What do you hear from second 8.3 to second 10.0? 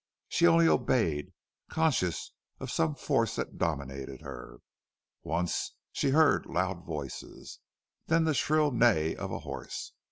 shrill neigh of a horse.